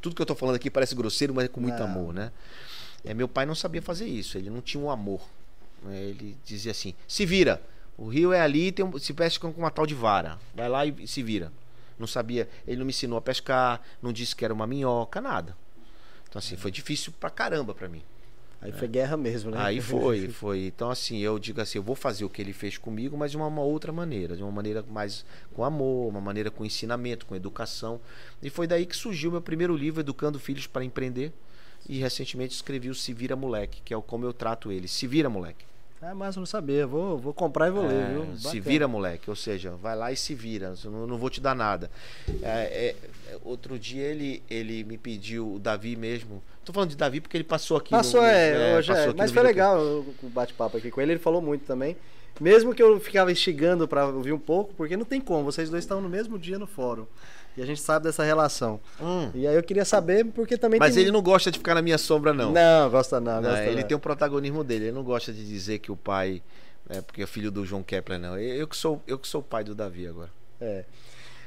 Tudo 0.01 0.15
que 0.15 0.21
eu 0.21 0.25
estou 0.25 0.35
falando 0.35 0.55
aqui 0.55 0.69
parece 0.69 0.93
grosseiro, 0.93 1.33
mas 1.33 1.45
é 1.45 1.47
com 1.47 1.59
muito 1.59 1.79
não. 1.79 1.85
amor, 1.85 2.13
né? 2.13 2.31
É, 3.03 3.13
meu 3.13 3.27
pai 3.27 3.45
não 3.45 3.55
sabia 3.55 3.81
fazer 3.81 4.05
isso, 4.05 4.37
ele 4.37 4.49
não 4.49 4.61
tinha 4.61 4.83
um 4.83 4.89
amor. 4.89 5.21
Né? 5.83 6.01
Ele 6.01 6.37
dizia 6.43 6.71
assim: 6.71 6.93
se 7.07 7.25
vira, 7.25 7.61
o 7.97 8.07
rio 8.07 8.33
é 8.33 8.41
ali, 8.41 8.71
tem 8.71 8.85
um, 8.85 8.97
se 8.97 9.13
pesca 9.13 9.49
com 9.51 9.59
uma 9.59 9.71
tal 9.71 9.85
de 9.85 9.95
vara, 9.95 10.37
vai 10.53 10.69
lá 10.69 10.85
e 10.85 11.07
se 11.07 11.23
vira. 11.23 11.51
Não 11.97 12.05
sabia, 12.05 12.47
ele 12.67 12.77
não 12.77 12.85
me 12.85 12.91
ensinou 12.91 13.17
a 13.17 13.21
pescar, 13.21 13.81
não 14.01 14.13
disse 14.13 14.35
que 14.35 14.45
era 14.45 14.53
uma 14.53 14.67
minhoca, 14.67 15.19
nada. 15.19 15.57
Então, 16.29 16.39
assim, 16.39 16.55
foi 16.55 16.69
difícil 16.69 17.11
pra 17.19 17.29
caramba 17.29 17.73
pra 17.73 17.87
mim. 17.89 18.03
Aí 18.59 18.71
foi 18.71 18.87
guerra 18.87 19.15
mesmo, 19.15 19.51
né? 19.51 19.57
Aí 19.59 19.79
foi, 19.79 20.29
foi. 20.29 20.65
Então, 20.65 20.89
assim, 20.89 21.19
eu 21.19 21.37
digo 21.37 21.61
assim, 21.61 21.77
eu 21.77 21.83
vou 21.83 21.95
fazer 21.95 22.25
o 22.25 22.29
que 22.29 22.41
ele 22.41 22.53
fez 22.53 22.77
comigo, 22.77 23.15
mas 23.15 23.31
de 23.31 23.37
uma, 23.37 23.47
uma, 23.47 23.61
outra 23.61 23.91
maneira, 23.91 24.35
de 24.35 24.41
uma 24.43 24.51
maneira 24.51 24.83
mais 24.89 25.25
com 25.53 25.63
amor, 25.63 26.09
uma 26.09 26.21
maneira 26.21 26.49
com 26.49 26.65
ensinamento, 26.65 27.25
com 27.25 27.35
educação. 27.35 27.99
E 28.41 28.49
foi 28.49 28.67
daí 28.67 28.85
que 28.85 28.95
surgiu 28.95 29.31
meu 29.31 29.41
primeiro 29.41 29.75
livro, 29.75 30.01
Educando 30.01 30.39
Filhos 30.39 30.65
para 30.65 30.83
Empreender. 30.83 31.31
E 31.87 31.99
recentemente 31.99 32.53
escrevi 32.53 32.89
o 32.89 32.95
Se 32.95 33.13
Vira 33.13 33.35
Moleque, 33.35 33.81
que 33.83 33.93
é 33.93 34.01
como 34.01 34.25
eu 34.25 34.33
trato 34.33 34.71
ele. 34.71 34.87
Se 34.87 35.07
Vira 35.07 35.29
Moleque. 35.29 35.67
É, 36.01 36.13
mas 36.13 36.35
não 36.35 36.45
sabia. 36.45 36.85
Vou, 36.85 37.17
vou 37.17 37.33
comprar 37.33 37.67
e 37.67 37.71
vou 37.71 37.83
é, 37.85 37.87
ler, 37.87 38.07
viu? 38.09 38.19
Bacana. 38.19 38.37
Se 38.37 38.59
vira, 38.59 38.87
moleque. 38.87 39.29
Ou 39.29 39.35
seja, 39.35 39.71
vai 39.71 39.95
lá 39.95 40.11
e 40.11 40.15
se 40.15 40.35
vira. 40.35 40.73
Não, 40.85 41.07
não 41.07 41.17
vou 41.17 41.29
te 41.29 41.41
dar 41.41 41.55
nada. 41.55 41.89
É, 42.43 42.95
é, 43.29 43.37
outro 43.43 43.79
dia 43.79 44.03
ele, 44.03 44.43
ele 44.49 44.83
me 44.83 44.97
pediu, 44.97 45.55
o 45.55 45.59
Davi 45.59 45.95
mesmo. 45.95 46.41
Tô 46.63 46.71
falando 46.71 46.91
de 46.91 46.97
Davi 46.97 47.19
porque 47.19 47.35
ele 47.35 47.43
passou 47.43 47.77
aqui. 47.77 47.91
Passou, 47.91 48.21
no, 48.21 48.27
é, 48.27 48.73
é, 48.73 48.77
hoje 48.77 48.89
passou 48.89 49.11
é. 49.11 49.15
Mas 49.15 49.31
foi 49.31 49.41
legal 49.41 49.79
o 49.79 50.29
bate-papo 50.29 50.77
aqui 50.77 50.91
com 50.91 51.01
ele. 51.01 51.13
Ele 51.13 51.19
falou 51.19 51.41
muito 51.41 51.65
também. 51.65 51.97
Mesmo 52.39 52.75
que 52.75 52.83
eu 52.83 52.99
ficava 52.99 53.31
instigando 53.31 53.87
para 53.87 54.05
ouvir 54.05 54.31
um 54.31 54.39
pouco, 54.39 54.71
porque 54.75 54.95
não 54.95 55.05
tem 55.05 55.19
como. 55.19 55.45
Vocês 55.45 55.71
dois 55.71 55.83
estão 55.83 55.99
no 55.99 56.07
mesmo 56.07 56.37
dia 56.37 56.59
no 56.59 56.67
fórum. 56.67 57.07
E 57.57 57.61
a 57.61 57.65
gente 57.65 57.81
sabe 57.81 58.05
dessa 58.05 58.23
relação. 58.23 58.79
Hum. 59.01 59.31
E 59.33 59.47
aí 59.47 59.55
eu 59.55 59.63
queria 59.63 59.83
saber, 59.83 60.23
porque 60.25 60.57
também 60.57 60.79
Mas 60.79 60.93
tem... 60.93 61.01
ele 61.01 61.11
não 61.11 61.23
gosta 61.23 61.49
de 61.49 61.57
ficar 61.57 61.73
na 61.73 61.81
minha 61.81 61.97
sombra, 61.97 62.31
não. 62.31 62.51
Não, 62.51 62.89
gosta 62.89 63.19
não. 63.19 63.41
não 63.41 63.49
gosta 63.49 63.65
ele 63.65 63.81
não. 63.81 63.87
tem 63.87 63.97
um 63.97 63.99
protagonismo 63.99 64.63
dele. 64.63 64.85
Ele 64.85 64.91
não 64.91 65.03
gosta 65.03 65.33
de 65.33 65.43
dizer 65.43 65.79
que 65.79 65.91
o 65.91 65.97
pai. 65.97 66.43
É 66.87 67.01
porque 67.01 67.23
é 67.23 67.27
filho 67.27 67.51
do 67.51 67.65
João 67.65 67.81
Kepler, 67.81 68.19
não. 68.19 68.37
Eu 68.37 68.67
que 68.67 68.77
sou, 68.77 69.01
eu 69.07 69.17
que 69.17 69.27
sou 69.27 69.41
o 69.41 69.43
pai 69.43 69.63
do 69.63 69.73
Davi 69.73 70.07
agora. 70.07 70.29
É. 70.61 70.85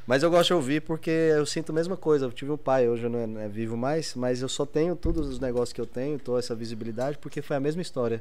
Mas 0.05 0.25
eu 0.25 0.31
gosto 0.31 0.49
de 0.49 0.55
ouvir 0.55 0.83
porque 0.83 1.11
eu 1.11 1.47
sinto 1.47 1.71
a 1.71 1.73
mesma 1.73 1.97
coisa. 1.97 2.27
Eu 2.27 2.33
tive 2.33 2.51
um 2.51 2.57
pai, 2.57 2.89
hoje 2.89 3.05
eu 3.05 3.11
não 3.11 3.41
é, 3.41 3.45
é 3.45 3.49
vivo 3.49 3.77
mais, 3.77 4.15
mas 4.17 4.43
eu 4.43 4.49
só 4.49 4.67
tenho 4.67 4.97
todos 4.97 5.29
os 5.29 5.39
negócios 5.39 5.73
que 5.73 5.81
eu 5.81 5.87
tenho, 5.87 6.19
toda 6.19 6.41
essa 6.41 6.55
visibilidade, 6.57 7.19
porque 7.19 7.41
foi 7.41 7.57
a 7.57 7.61
mesma 7.61 7.81
história. 7.81 8.21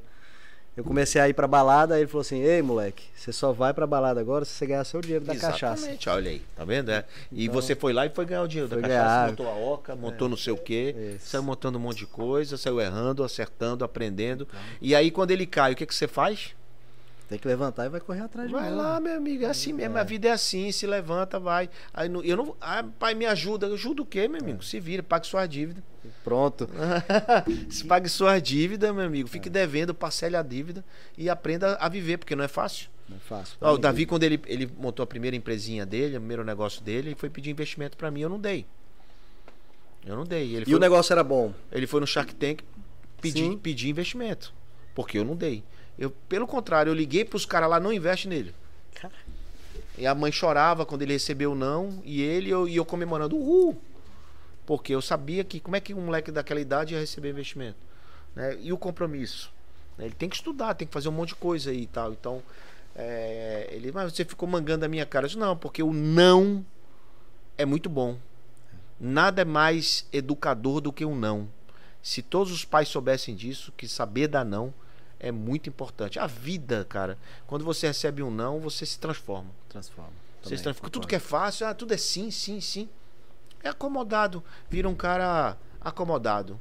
Eu 0.77 0.83
comecei 0.83 1.19
a 1.19 1.27
ir 1.27 1.33
pra 1.33 1.45
balada, 1.47 1.95
aí 1.95 2.01
ele 2.01 2.07
falou 2.07 2.21
assim: 2.21 2.41
Ei, 2.41 2.61
moleque, 2.61 3.03
você 3.13 3.33
só 3.33 3.51
vai 3.51 3.73
pra 3.73 3.85
balada 3.85 4.19
agora 4.19 4.45
se 4.45 4.53
você 4.53 4.65
ganhar 4.65 4.83
seu 4.85 5.01
dinheiro 5.01 5.25
da 5.25 5.33
Exatamente, 5.33 5.59
cachaça. 5.61 5.81
Exatamente, 5.81 6.09
olha 6.09 6.31
aí, 6.31 6.41
tá 6.55 6.63
vendo? 6.63 6.91
É. 6.91 7.05
E 7.31 7.43
então, 7.43 7.53
você 7.55 7.75
foi 7.75 7.91
lá 7.91 8.05
e 8.05 8.09
foi 8.09 8.25
ganhar 8.25 8.43
o 8.43 8.47
dinheiro 8.47 8.69
da 8.69 8.77
cachaça, 8.79 8.97
ganhar. 8.97 9.27
montou 9.27 9.47
a 9.47 9.73
oca, 9.73 9.95
montou 9.95 10.27
é, 10.27 10.29
não 10.29 10.37
sei 10.37 10.53
o 10.53 10.57
quê, 10.57 11.15
isso. 11.15 11.29
saiu 11.29 11.43
montando 11.43 11.77
um 11.77 11.81
monte 11.81 11.97
de 11.99 12.05
coisa, 12.07 12.55
saiu 12.55 12.79
errando, 12.79 13.23
acertando, 13.23 13.83
aprendendo. 13.83 14.47
Então. 14.49 14.59
E 14.81 14.95
aí, 14.95 15.11
quando 15.11 15.31
ele 15.31 15.45
cai, 15.45 15.73
o 15.73 15.75
que, 15.75 15.85
que 15.85 15.93
você 15.93 16.07
faz? 16.07 16.55
Tem 17.29 17.37
que 17.37 17.47
levantar 17.47 17.85
e 17.85 17.89
vai 17.89 18.01
correr 18.01 18.21
atrás 18.21 18.47
de 18.47 18.53
Vai 18.53 18.71
lá, 18.71 18.99
meu 18.99 19.15
amigo, 19.15 19.43
é 19.43 19.47
assim 19.47 19.71
mesmo. 19.71 19.95
É. 19.95 20.01
A 20.01 20.03
vida 20.03 20.29
é 20.29 20.31
assim, 20.31 20.71
se 20.71 20.87
levanta, 20.87 21.39
vai. 21.39 21.69
Aí 21.93 22.09
eu 22.23 22.35
não, 22.35 22.55
ah, 22.59 22.83
pai, 22.97 23.13
me 23.13 23.27
ajuda. 23.27 23.67
Ajuda 23.67 24.01
o 24.01 24.05
quê, 24.05 24.27
meu 24.27 24.41
amigo? 24.41 24.59
É. 24.61 24.65
Se 24.65 24.79
vira, 24.79 25.03
pague 25.03 25.27
sua 25.27 25.45
dívida. 25.45 25.83
Pronto. 26.23 26.67
se 27.69 27.85
pague 27.85 28.09
sua 28.09 28.39
dívida, 28.39 28.91
meu 28.91 29.05
amigo. 29.05 29.29
Fique 29.29 29.47
é. 29.47 29.51
devendo, 29.51 29.93
parcele 29.93 30.35
a 30.35 30.41
dívida 30.41 30.83
e 31.15 31.29
aprenda 31.29 31.75
a 31.75 31.87
viver, 31.87 32.17
porque 32.17 32.35
não 32.35 32.43
é 32.43 32.47
fácil. 32.47 32.89
Não 33.07 33.17
é 33.17 33.19
fácil. 33.19 33.57
Ó, 33.61 33.75
o 33.75 33.77
Davi, 33.77 34.07
quando 34.07 34.23
ele, 34.23 34.41
ele 34.47 34.67
montou 34.79 35.03
a 35.03 35.07
primeira 35.07 35.37
empresinha 35.37 35.85
dele, 35.85 36.17
o 36.17 36.19
primeiro 36.19 36.43
negócio 36.43 36.81
dele, 36.81 37.09
ele 37.09 37.15
foi 37.15 37.29
pedir 37.29 37.51
investimento 37.51 37.95
para 37.95 38.09
mim, 38.09 38.21
eu 38.21 38.29
não 38.29 38.39
dei. 38.39 38.65
Eu 40.03 40.15
não 40.15 40.23
dei. 40.23 40.55
Ele 40.55 40.65
e 40.67 40.73
o 40.73 40.79
negócio 40.79 41.13
era 41.13 41.23
bom? 41.23 41.53
Ele 41.71 41.85
foi 41.85 41.99
no 41.99 42.07
Shark 42.07 42.33
Tank 42.33 42.63
pedir, 43.21 43.55
pedir 43.57 43.89
investimento. 43.89 44.51
Porque 44.95 45.19
eu 45.19 45.23
não 45.23 45.35
dei. 45.35 45.63
Eu, 45.99 46.09
pelo 46.09 46.47
contrário, 46.47 46.89
eu 46.89 46.93
liguei 46.93 47.25
pros 47.25 47.45
caras 47.45 47.69
lá, 47.69 47.77
não 47.77 47.91
investe 47.91 48.25
nele. 48.29 48.55
E 49.97 50.07
a 50.07 50.15
mãe 50.15 50.31
chorava 50.31 50.85
quando 50.85 51.01
ele 51.01 51.11
recebeu 51.11 51.51
o 51.51 51.55
não, 51.55 52.01
e 52.05 52.21
ele 52.21 52.49
eu, 52.49 52.69
e 52.69 52.77
eu 52.77 52.85
comemorando, 52.85 53.35
uhul! 53.35 53.77
Porque 54.65 54.95
eu 54.95 55.01
sabia 55.01 55.43
que 55.43 55.59
como 55.59 55.75
é 55.75 55.81
que 55.81 55.93
um 55.93 55.99
moleque 55.99 56.31
daquela 56.31 56.61
idade 56.61 56.93
ia 56.93 56.99
receber 57.01 57.31
investimento. 57.31 57.77
Né? 58.33 58.57
E 58.61 58.71
o 58.71 58.77
compromisso. 58.77 59.51
Né? 59.97 60.05
Ele 60.05 60.15
tem 60.15 60.29
que 60.29 60.37
estudar, 60.37 60.73
tem 60.73 60.87
que 60.87 60.93
fazer 60.93 61.09
um 61.09 61.11
monte 61.11 61.29
de 61.29 61.35
coisa 61.35 61.69
aí 61.69 61.81
e 61.81 61.87
tal. 61.87 62.13
Então, 62.13 62.41
é, 62.95 63.67
ele, 63.71 63.91
mas 63.91 64.13
você 64.13 64.23
ficou 64.23 64.47
mangando 64.47 64.85
a 64.85 64.87
minha 64.87 65.05
cara. 65.05 65.25
Eu 65.25 65.27
disse, 65.27 65.39
não, 65.39 65.57
porque 65.57 65.83
o 65.83 65.91
não 65.91 66.65
é 67.57 67.65
muito 67.65 67.89
bom. 67.89 68.17
Nada 68.97 69.41
é 69.41 69.45
mais 69.45 70.07
educador 70.13 70.79
do 70.79 70.93
que 70.93 71.03
um 71.03 71.15
não. 71.15 71.49
Se 72.01 72.21
todos 72.21 72.53
os 72.53 72.63
pais 72.63 72.87
soubessem 72.87 73.35
disso, 73.35 73.73
que 73.75 73.85
saber 73.85 74.29
dar 74.29 74.45
não 74.45 74.73
é 75.19 75.31
muito 75.31 75.69
importante. 75.69 76.17
A 76.19 76.27
vida, 76.27 76.85
cara, 76.85 77.17
quando 77.45 77.65
você 77.65 77.87
recebe 77.87 78.23
um 78.23 78.31
não, 78.31 78.59
você 78.59 78.85
se 78.85 78.99
transforma. 78.99 79.51
Transforma. 79.67 80.13
Você 80.41 80.57
se 80.57 80.63
transforma. 80.63 80.89
Tudo 80.89 81.07
que 81.07 81.15
é 81.15 81.19
fácil, 81.19 81.67
ah, 81.67 81.73
tudo 81.73 81.93
é 81.93 81.97
sim, 81.97 82.31
sim, 82.31 82.61
sim. 82.61 82.89
É 83.63 83.69
acomodado. 83.69 84.43
Vira 84.69 84.87
um 84.87 84.95
cara 84.95 85.57
acomodado. 85.81 86.59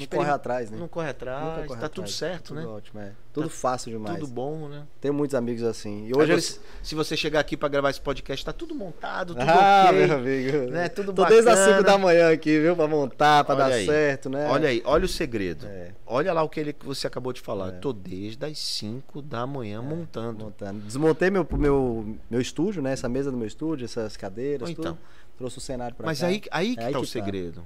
Não 0.00 0.18
corre 0.18 0.30
atrás, 0.30 0.70
né? 0.70 0.78
Não 0.78 0.88
corre 0.88 1.10
atrás, 1.10 1.66
corre 1.66 1.66
tá 1.68 1.74
atrás. 1.74 1.92
tudo 1.92 2.10
certo, 2.10 2.48
tudo 2.48 2.60
né? 2.60 2.66
Ótimo, 2.66 3.00
é. 3.00 3.12
Tudo 3.32 3.48
tá 3.48 3.54
fácil 3.54 3.92
demais. 3.92 4.18
Tudo 4.18 4.30
bom, 4.30 4.68
né? 4.68 4.84
Tenho 5.00 5.14
muitos 5.14 5.34
amigos 5.34 5.62
assim. 5.62 6.08
E 6.08 6.16
hoje 6.16 6.32
eles... 6.32 6.60
Se 6.82 6.94
você 6.94 7.16
chegar 7.16 7.40
aqui 7.40 7.56
para 7.56 7.68
gravar 7.68 7.90
esse 7.90 8.00
podcast, 8.00 8.44
tá 8.44 8.52
tudo 8.52 8.74
montado, 8.74 9.34
tudo 9.34 9.48
ah, 9.48 9.86
ok. 9.88 10.06
meu 10.06 10.16
amigo. 10.16 10.70
Né? 10.70 10.88
Tudo 10.88 11.12
Tô 11.12 11.24
desde 11.24 11.48
as 11.48 11.58
5 11.58 11.82
da 11.82 11.96
manhã 11.96 12.32
aqui, 12.32 12.58
viu? 12.58 12.74
Pra 12.74 12.88
montar, 12.88 13.44
pra 13.44 13.54
olha 13.54 13.64
dar 13.64 13.74
aí. 13.74 13.86
certo, 13.86 14.28
né? 14.28 14.48
Olha 14.48 14.68
aí, 14.68 14.82
olha 14.84 15.04
o 15.04 15.08
segredo. 15.08 15.66
É. 15.66 15.92
Olha 16.06 16.32
lá 16.32 16.42
o 16.42 16.48
que, 16.48 16.58
ele, 16.58 16.72
que 16.72 16.84
você 16.84 17.06
acabou 17.06 17.32
de 17.32 17.40
falar. 17.40 17.68
É. 17.68 17.72
Tô 17.72 17.92
desde 17.92 18.44
as 18.44 18.58
5 18.58 19.22
da 19.22 19.46
manhã 19.46 19.80
montando. 19.80 20.44
Montando. 20.44 20.80
Desmontei 20.80 21.30
meu, 21.30 21.46
meu, 21.52 22.16
meu 22.28 22.40
estúdio, 22.40 22.82
né? 22.82 22.92
Essa 22.92 23.08
mesa 23.08 23.30
do 23.30 23.36
meu 23.36 23.46
estúdio, 23.46 23.84
essas 23.84 24.16
cadeiras, 24.16 24.68
Ou 24.68 24.72
então. 24.72 24.94
tudo. 24.94 24.98
Trouxe 25.38 25.56
o 25.56 25.60
cenário 25.60 25.96
pra 25.96 26.04
Mas 26.04 26.20
cá. 26.20 26.26
aí, 26.26 26.42
aí 26.50 26.76
que 26.76 26.82
É 26.82 26.86
aí 26.86 26.92
tá 26.92 26.98
o 26.98 27.02
que 27.02 27.12
tá. 27.20 27.62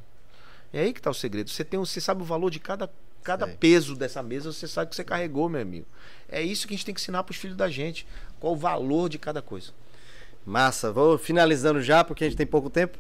É 0.75 0.81
aí 0.81 0.93
que 0.93 1.01
tá 1.01 1.09
o 1.09 1.15
segredo. 1.15 1.49
Você, 1.49 1.63
tem, 1.63 1.79
você 1.79 2.01
sabe 2.01 2.21
o 2.21 2.25
valor 2.25 2.51
de 2.51 2.59
cada, 2.59 2.91
cada 3.23 3.47
Sei. 3.47 3.57
peso 3.57 3.95
dessa 3.95 4.21
mesa, 4.25 4.53
você 4.53 4.67
sabe 4.67 4.91
que 4.91 4.97
você 4.97 5.05
carregou, 5.05 5.49
meu 5.49 5.63
amigo. 5.63 5.87
É 6.29 6.43
isso 6.43 6.67
que 6.67 6.75
a 6.75 6.77
gente 6.77 6.85
tem 6.85 6.93
que 6.93 7.01
ensinar 7.01 7.23
pros 7.23 7.37
filhos 7.37 7.57
da 7.57 7.71
gente. 7.71 8.05
Qual 8.41 8.55
o 8.55 8.57
valor 8.57 9.09
de 9.09 9.17
cada 9.17 9.41
coisa. 9.41 9.71
Massa, 10.45 10.91
vou 10.91 11.17
finalizando 11.17 11.81
já, 11.81 12.03
porque 12.03 12.25
a 12.25 12.29
gente 12.29 12.37
tem 12.37 12.47
pouco 12.47 12.69
tempo. 12.69 12.99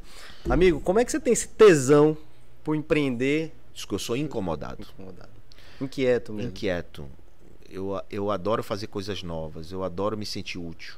Amigo, 0.48 0.80
como 0.80 1.00
é 1.00 1.04
que 1.04 1.10
você 1.10 1.18
tem 1.18 1.32
esse 1.32 1.48
tesão 1.48 2.16
por 2.62 2.76
empreender? 2.76 3.52
Diz 3.74 3.84
que 3.84 3.92
eu 3.92 3.98
sou 3.98 4.16
incomodado. 4.16 4.80
Incomodado. 4.80 5.30
Inquieto 5.80 6.32
mesmo. 6.32 6.50
inquieto. 6.50 7.10
Eu, 7.68 8.00
eu 8.08 8.30
adoro 8.30 8.62
fazer 8.62 8.86
coisas 8.86 9.24
novas. 9.24 9.72
Eu 9.72 9.82
adoro 9.82 10.16
me 10.16 10.24
sentir 10.24 10.58
útil. 10.58 10.94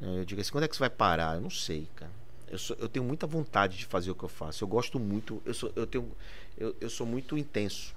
Eu 0.00 0.24
digo 0.24 0.40
assim, 0.40 0.50
quando 0.50 0.64
é 0.64 0.68
que 0.68 0.74
você 0.74 0.80
vai 0.80 0.90
parar? 0.90 1.36
Eu 1.36 1.40
não 1.40 1.50
sei, 1.50 1.88
cara. 1.94 2.10
Eu, 2.52 2.58
sou- 2.58 2.76
eu 2.78 2.88
tenho 2.88 3.04
muita 3.04 3.26
vontade 3.26 3.78
de 3.78 3.86
fazer 3.86 4.12
o 4.12 4.16
que 4.16 4.24
eu 4.24 4.30
faço. 4.30 4.64
Eu 4.64 4.68
gosto 4.68 5.00
muito. 5.00 5.42
Eu 5.46 5.54
sou, 5.54 5.72
eu 5.76 5.86
tenho, 5.88 6.08
eu, 6.58 6.76
eu 6.80 6.90
sou 6.90 7.06
muito 7.06 7.38
intenso. 7.38 7.94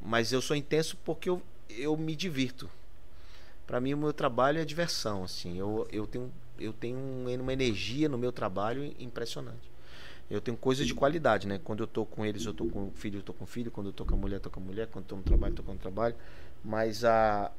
Mas 0.00 0.32
eu 0.32 0.42
sou 0.42 0.56
intenso 0.56 0.96
porque 1.04 1.28
eu, 1.28 1.42
eu 1.70 1.96
me 1.96 2.16
divirto. 2.16 2.68
Para 3.66 3.80
mim, 3.80 3.94
o 3.94 3.98
meu 3.98 4.12
trabalho 4.12 4.58
é 4.60 4.64
diversão. 4.64 5.24
Assim, 5.24 5.58
eu, 5.58 5.86
eu 5.92 6.06
tenho, 6.06 6.32
eu 6.58 6.72
tenho 6.72 6.98
um- 6.98 7.26
uma 7.40 7.52
energia 7.52 8.08
no 8.08 8.18
meu 8.18 8.32
trabalho 8.32 8.84
impressionante. 8.98 9.70
Eu 10.30 10.40
tenho 10.40 10.56
coisas 10.56 10.86
de 10.86 10.94
qualidade, 10.94 11.46
né? 11.46 11.60
Quando 11.62 11.82
eu 11.82 11.86
tô 11.86 12.06
com 12.06 12.24
eles, 12.24 12.46
eu 12.46 12.54
tô 12.54 12.66
com 12.66 12.88
o 12.88 12.92
filho, 12.92 13.18
eu 13.18 13.22
tô 13.22 13.34
com 13.34 13.44
o 13.44 13.46
filho. 13.46 13.70
Quando 13.70 13.88
eu 13.88 13.92
tô 13.92 14.04
com 14.04 14.14
a 14.14 14.18
mulher, 14.18 14.36
eu 14.36 14.40
tô 14.40 14.50
com 14.50 14.60
a 14.60 14.62
mulher. 14.62 14.86
Quando 14.88 15.04
eu 15.04 15.08
tô 15.10 15.16
no 15.16 15.22
trabalho, 15.22 15.52
eu 15.52 15.56
tô 15.56 15.62
com 15.62 15.72
o 15.72 15.78
trabalho. 15.78 16.14
Mas 16.64 17.04
a 17.04 17.52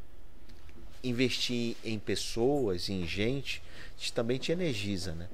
investir 1.03 1.75
em 1.83 1.99
pessoas, 1.99 2.89
em 2.89 3.05
gente, 3.05 3.61
também 4.13 4.37
te 4.37 4.51
energiza, 4.51 5.13
né? 5.13 5.29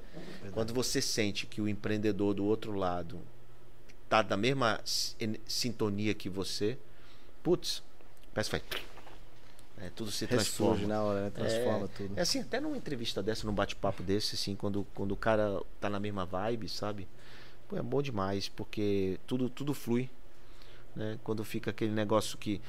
Quando 0.52 0.74
você 0.74 1.00
sente 1.00 1.46
que 1.46 1.60
o 1.60 1.68
empreendedor 1.68 2.34
do 2.34 2.44
outro 2.44 2.72
lado 2.72 3.20
tá 4.08 4.22
na 4.22 4.36
mesma 4.36 4.80
sintonia 5.46 6.12
que 6.14 6.28
você, 6.28 6.76
putz, 7.42 7.82
parece 8.34 8.50
que 8.50 8.58
vai. 8.58 9.86
É, 9.86 9.90
tudo 9.90 10.10
se 10.10 10.26
transforma. 10.26 10.74
Ressurge 10.74 10.86
na 10.86 11.02
hora, 11.02 11.20
né? 11.22 11.30
Transforma 11.30 11.88
tudo. 11.88 12.18
É 12.18 12.20
assim, 12.20 12.40
até 12.40 12.60
numa 12.60 12.76
entrevista 12.76 13.22
dessa, 13.22 13.46
num 13.46 13.52
bate-papo 13.54 14.02
desse, 14.02 14.34
assim, 14.34 14.54
quando, 14.54 14.86
quando 14.94 15.12
o 15.12 15.16
cara 15.16 15.62
tá 15.80 15.88
na 15.88 15.98
mesma 15.98 16.26
vibe, 16.26 16.68
sabe? 16.68 17.08
Pô, 17.66 17.78
é 17.78 17.82
bom 17.82 18.02
demais, 18.02 18.48
porque 18.48 19.18
tudo, 19.26 19.48
tudo 19.48 19.72
flui. 19.72 20.10
Né? 20.94 21.18
Quando 21.22 21.44
fica 21.44 21.70
aquele 21.70 21.92
negócio 21.92 22.36
que 22.36 22.60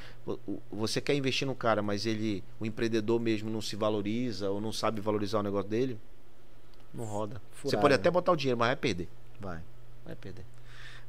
você 0.72 1.02
quer 1.02 1.16
investir 1.16 1.48
no 1.48 1.56
cara, 1.56 1.82
mas 1.82 2.06
ele, 2.06 2.44
o 2.60 2.66
empreendedor 2.66 3.20
mesmo 3.20 3.50
não 3.50 3.62
se 3.62 3.76
valoriza 3.76 4.50
ou 4.50 4.62
não 4.62 4.72
sabe 4.72 5.02
valorizar 5.02 5.40
o 5.40 5.44
negócio 5.44 5.70
dele, 5.70 6.00
não 6.94 7.06
roda. 7.06 7.42
Você 7.64 7.78
pode 7.78 7.94
até 7.94 8.12
botar 8.12 8.32
o 8.32 8.36
dinheiro, 8.36 8.58
mas 8.58 8.68
vai 8.68 8.76
perder. 8.76 9.10
Vai. 9.40 9.62
Vai 10.06 10.16
perder. 10.16 10.46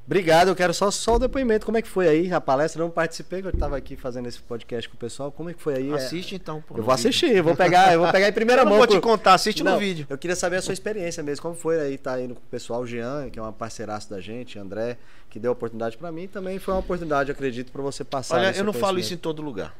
Obrigado, 0.05 0.49
eu 0.49 0.57
quero 0.57 0.75
só, 0.75 0.91
só 0.91 1.15
o 1.15 1.19
depoimento. 1.19 1.65
Como 1.65 1.79
é 1.79 1.83
que 1.83 1.89
foi 1.89 2.09
aí 2.09 2.33
a 2.33 2.41
palestra? 2.41 2.83
Eu 2.83 2.87
não 2.87 2.91
participei, 2.93 3.41
que 3.41 3.47
eu 3.47 3.53
estava 3.53 3.77
aqui 3.77 3.95
fazendo 3.97 4.27
esse 4.27 4.41
podcast 4.43 4.89
com 4.89 4.97
o 4.97 4.99
pessoal. 4.99 5.31
Como 5.31 5.49
é 5.49 5.55
que 5.55 5.63
foi 5.63 5.75
aí? 5.77 5.91
É, 5.91 5.95
Assiste 5.95 6.35
então. 6.35 6.61
pô, 6.61 6.75
Eu 6.77 6.83
vou 6.83 6.95
vídeo. 6.95 7.09
assistir, 7.09 7.37
eu 7.37 7.45
vou 7.45 7.55
pegar, 7.55 7.93
eu 7.95 8.01
vou 8.01 8.11
pegar 8.11 8.29
em 8.29 8.33
primeira 8.33 8.63
Eu 8.63 8.67
mão. 8.67 8.79
vou 8.79 8.87
te 8.87 9.01
contar, 9.01 9.35
assiste 9.35 9.63
Não, 9.63 9.75
no 9.75 9.79
vídeo. 9.79 10.05
Eu 10.11 10.19
queria 10.19 10.35
saber 10.35 10.57
a 10.57 10.63
sua 10.63 10.73
experiência 10.75 11.23
mesmo. 11.23 11.41
Como 11.43 11.55
foi 11.55 11.81
aí 11.81 11.95
estar 11.95 12.21
indo 12.21 12.35
com 12.35 12.41
o 12.41 12.45
pessoal, 12.51 12.81
o 12.83 12.87
Jean, 12.87 13.31
que 13.31 13.39
é 13.39 13.43
um 13.43 13.53
parceiraço 13.53 14.11
da 14.11 14.21
gente, 14.21 14.59
André, 14.59 14.99
que 15.31 15.39
deu 15.39 15.53
a 15.53 15.55
oportunidade 15.55 15.97
para 15.97 16.11
mim. 16.11 16.27
Também 16.27 16.59
foi 16.59 16.75
uma 16.75 16.81
oportunidade, 16.81 17.31
acredito, 17.31 17.71
para 17.71 17.81
você 17.81 18.03
passar. 18.03 18.39
Olha, 18.39 18.57
eu 18.57 18.65
não 18.65 18.73
falo 18.73 18.99
isso 18.99 19.15
em 19.15 19.19
todo 19.19 19.41
lugar. 19.41 19.73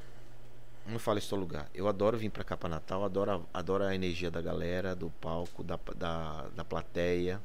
Eu 0.87 0.93
não 0.93 0.99
falo 1.01 1.19
isso 1.19 1.27
em 1.27 1.31
todo 1.31 1.41
lugar. 1.41 1.67
Eu 1.75 1.89
adoro 1.89 2.17
vir 2.17 2.31
pra 2.31 2.45
cá 2.45 2.57
pra 2.57 2.69
Natal, 2.69 3.05
adoro, 3.05 3.33
a- 3.33 3.59
adoro 3.59 3.83
a 3.85 3.93
energia 3.95 4.31
da 4.31 4.41
galera, 4.41 4.95
do 4.95 5.11
palco, 5.21 5.65
da, 5.65 5.79
da, 5.97 6.45
da 6.57 6.65
plateia. 6.65 7.41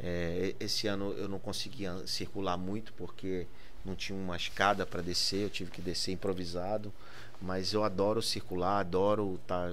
É, 0.00 0.54
esse 0.58 0.86
ano 0.86 1.12
eu 1.12 1.28
não 1.28 1.38
conseguia 1.38 2.06
circular 2.06 2.56
muito 2.56 2.92
porque 2.94 3.46
não 3.84 3.94
tinha 3.94 4.18
uma 4.18 4.36
escada 4.36 4.86
para 4.86 5.02
descer, 5.02 5.42
eu 5.44 5.50
tive 5.50 5.70
que 5.70 5.80
descer 5.80 6.12
improvisado. 6.12 6.92
Mas 7.40 7.72
eu 7.72 7.84
adoro 7.84 8.22
circular, 8.22 8.80
adoro 8.80 9.38
tá, 9.46 9.72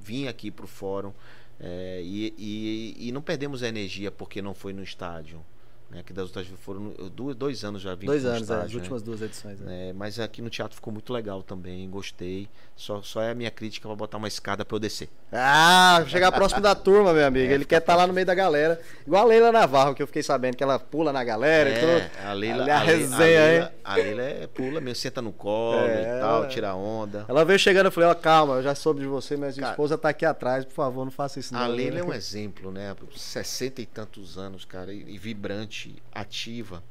vim 0.00 0.26
aqui 0.26 0.50
pro 0.50 0.66
fórum 0.66 1.12
é, 1.60 2.00
e, 2.02 2.34
e, 2.38 3.08
e 3.08 3.12
não 3.12 3.20
perdemos 3.20 3.62
a 3.62 3.68
energia 3.68 4.10
porque 4.10 4.40
não 4.40 4.54
foi 4.54 4.72
no 4.72 4.82
estádio. 4.82 5.44
Né, 5.90 6.02
que 6.04 6.12
das 6.12 6.26
outras 6.26 6.46
foram 6.60 6.92
dois, 7.14 7.34
dois 7.34 7.64
anos 7.64 7.80
já 7.80 7.94
vim 7.94 8.04
Dois 8.04 8.22
anos, 8.22 8.40
é, 8.40 8.42
estádio, 8.42 8.64
as 8.66 8.72
né? 8.72 8.78
últimas 8.78 9.02
duas 9.02 9.22
edições. 9.22 9.58
né? 9.58 9.88
É, 9.88 9.92
mas 9.94 10.20
aqui 10.20 10.42
no 10.42 10.50
teatro 10.50 10.74
ficou 10.74 10.92
muito 10.92 11.10
legal 11.14 11.42
também, 11.42 11.88
gostei. 11.88 12.46
Só, 12.76 13.00
só 13.00 13.22
é 13.22 13.30
a 13.30 13.34
minha 13.34 13.50
crítica 13.50 13.88
pra 13.88 13.96
botar 13.96 14.18
uma 14.18 14.28
escada 14.28 14.66
pra 14.66 14.76
eu 14.76 14.78
descer. 14.80 15.08
Ah, 15.32 16.04
chegar 16.06 16.30
próximo 16.30 16.60
da 16.60 16.74
turma, 16.74 17.12
meu 17.14 17.26
amigo. 17.26 17.48
É, 17.50 17.54
Ele 17.54 17.64
quer 17.64 17.78
estar 17.80 17.96
lá 17.96 18.06
no 18.06 18.12
meio 18.12 18.26
da 18.26 18.34
galera. 18.34 18.78
Igual 19.06 19.22
a 19.24 19.26
Leila 19.26 19.50
Navarro, 19.50 19.94
que 19.94 20.02
eu 20.02 20.06
fiquei 20.06 20.22
sabendo 20.22 20.56
que 20.56 20.62
ela 20.62 20.78
pula 20.78 21.10
na 21.12 21.24
galera 21.24 21.70
e 21.70 21.72
É, 21.72 21.80
tudo. 21.80 22.10
a 22.28 22.32
Leila, 22.34 22.64
a 22.72 22.76
a 22.76 22.78
resenha, 22.80 23.14
a 23.14 23.46
Leila, 23.48 23.74
a 23.84 23.94
Leila 23.96 24.22
é 24.22 24.46
pula 24.46 24.80
mesmo, 24.82 24.96
senta 24.96 25.22
no 25.22 25.32
colo 25.32 25.86
É, 25.88 26.02
e 26.18 26.20
tal, 26.20 26.36
ela- 26.42 26.48
tira 26.48 26.74
onda. 26.74 27.24
Ela 27.28 27.44
veio 27.46 27.58
chegando, 27.58 27.86
eu 27.86 27.92
falei, 27.92 28.10
ó, 28.10 28.14
calma, 28.14 28.56
eu 28.56 28.62
já 28.62 28.74
soube 28.74 29.00
de 29.00 29.06
você, 29.06 29.36
mas 29.38 29.56
minha 29.56 29.62
Cara, 29.64 29.72
esposa 29.72 29.96
tá 29.96 30.10
aqui 30.10 30.26
atrás, 30.26 30.64
por 30.66 30.74
favor, 30.74 31.04
não 31.04 31.10
faça 31.12 31.40
isso 31.40 31.54
não. 31.54 31.60
A 31.60 31.66
Leila 31.66 31.98
é 32.00 32.02
um 32.04 32.12
exemplo, 32.12 32.70
né? 32.70 32.94
60 33.16 33.80
e 33.80 33.86
tantos 33.86 34.36
anos, 34.36 34.64
cara, 34.66 34.92
e, 34.92 35.14
e 35.14 35.18
vibrante, 35.18 35.77
ativa, 36.12 36.82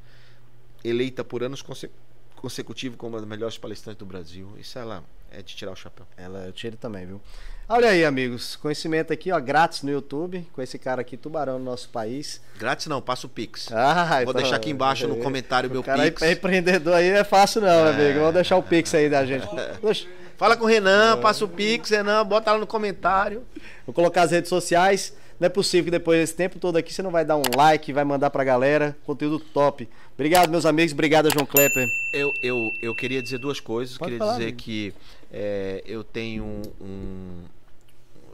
eleita 0.83 1.23
por 1.23 1.43
anos 1.43 1.61
conse- 1.61 1.91
consecutivos 2.35 2.97
como 2.97 3.13
uma 3.15 3.19
das 3.19 3.27
melhores 3.29 3.57
palestrantes 3.57 3.99
do 3.99 4.05
Brasil. 4.05 4.49
Isso 4.59 4.77
ela 4.77 5.03
é 5.31 5.41
de 5.41 5.55
tirar 5.55 5.71
o 5.71 5.75
chapéu. 5.75 6.05
Ela, 6.15 6.45
eu 6.45 6.51
tiro 6.53 6.77
também, 6.77 7.05
viu? 7.05 7.21
Olha 7.69 7.89
aí, 7.89 8.05
amigos, 8.05 8.55
conhecimento 8.55 9.11
aqui, 9.11 9.29
ó, 9.29 9.39
grátis 9.41 9.83
no 9.83 9.91
YouTube, 9.91 10.47
com 10.53 10.61
esse 10.61 10.79
cara 10.79 11.01
aqui, 11.01 11.17
tubarão 11.17 11.59
no 11.59 11.65
nosso 11.65 11.89
país. 11.89 12.39
Grátis 12.57 12.87
não, 12.87 13.01
passa 13.01 13.27
o 13.27 13.29
Pix. 13.29 13.69
Ah, 13.73 14.21
Vou 14.23 14.33
deixar 14.33 14.55
aqui 14.55 14.69
embaixo 14.69 15.05
no 15.05 15.17
comentário 15.17 15.69
o 15.69 15.73
meu 15.73 15.83
cara 15.83 16.03
Pix. 16.03 16.21
é 16.21 16.31
empreendedor 16.31 16.93
aí 16.93 17.09
é 17.09 17.25
fácil 17.25 17.59
não, 17.59 17.67
meu 17.83 17.87
amigo. 17.93 18.19
Vamos 18.19 18.35
deixar 18.35 18.55
o 18.55 18.63
Pix 18.63 18.93
aí 18.95 19.09
da 19.09 19.25
gente. 19.25 19.45
Fala 20.37 20.55
com 20.55 20.63
o 20.65 20.67
Renan, 20.67 21.19
passa 21.19 21.43
o 21.43 21.47
Pix, 21.47 21.89
Renan, 21.89 22.23
bota 22.25 22.51
lá 22.53 22.57
no 22.59 22.67
comentário. 22.67 23.43
Vou 23.85 23.93
colocar 23.93 24.21
as 24.21 24.31
redes 24.31 24.47
sociais. 24.49 25.13
Não 25.39 25.45
é 25.45 25.49
possível 25.49 25.85
que 25.85 25.91
depois 25.91 26.19
desse 26.19 26.35
tempo 26.35 26.59
todo 26.59 26.77
aqui 26.77 26.93
você 26.93 27.01
não 27.01 27.11
vai 27.11 27.23
dar 27.23 27.37
um 27.37 27.43
like, 27.55 27.93
vai 27.93 28.03
mandar 28.03 28.29
pra 28.29 28.43
galera. 28.43 28.97
Conteúdo 29.05 29.39
top. 29.39 29.87
Obrigado, 30.15 30.49
meus 30.49 30.65
amigos. 30.65 30.93
Obrigado, 30.93 31.31
João 31.31 31.45
Klepper. 31.45 31.87
Eu, 32.11 32.33
eu, 32.41 32.71
eu 32.81 32.95
queria 32.95 33.21
dizer 33.21 33.37
duas 33.37 33.59
coisas. 33.59 33.97
Pode 33.97 34.11
queria 34.11 34.19
falar, 34.19 34.33
dizer 34.33 34.45
amigo. 34.45 34.57
que 34.57 34.93
é, 35.31 35.83
eu 35.85 36.03
tenho 36.03 36.43
um 36.81 37.43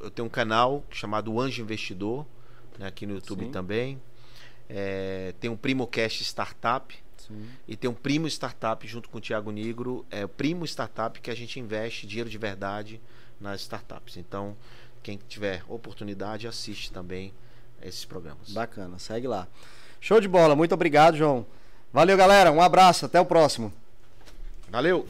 eu 0.01 0.11
tenho 0.11 0.25
um 0.25 0.29
canal 0.29 0.83
chamado 0.91 1.39
Anjo 1.39 1.61
Investidor 1.61 2.25
né, 2.77 2.87
aqui 2.87 3.05
no 3.05 3.15
YouTube 3.15 3.45
Sim. 3.45 3.51
também. 3.51 4.01
É, 4.69 5.33
tem 5.39 5.49
um 5.49 5.55
PrimoCast 5.55 6.23
Startup 6.23 6.93
e 7.67 7.75
tem 7.75 7.89
um 7.89 7.93
Primo 7.93 8.27
Startup 8.27 8.85
junto 8.87 9.09
com 9.09 9.17
o 9.17 9.21
Thiago 9.21 9.51
Negro. 9.51 10.05
É 10.11 10.25
o 10.25 10.29
Primo 10.29 10.65
Startup 10.65 11.19
que 11.19 11.31
a 11.31 11.35
gente 11.35 11.59
investe 11.59 12.05
dinheiro 12.05 12.29
de 12.29 12.37
verdade 12.37 12.99
nas 13.39 13.61
startups. 13.61 14.17
Então, 14.17 14.55
quem 15.03 15.19
tiver 15.27 15.61
oportunidade, 15.67 16.47
assiste 16.47 16.91
também 16.91 17.33
esses 17.81 18.05
programas. 18.05 18.49
Bacana, 18.51 18.97
segue 18.97 19.27
lá. 19.27 19.47
Show 19.99 20.19
de 20.19 20.27
bola. 20.27 20.55
Muito 20.55 20.73
obrigado, 20.73 21.17
João. 21.17 21.45
Valeu, 21.91 22.17
galera. 22.17 22.51
Um 22.51 22.61
abraço. 22.61 23.05
Até 23.05 23.19
o 23.19 23.25
próximo. 23.25 23.71
Valeu! 24.69 25.05